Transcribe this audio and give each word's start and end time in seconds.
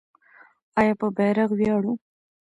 آیا 0.79 0.93
په 0.99 1.07
بیرغ 1.17 1.49
ویاړو؟ 1.55 1.93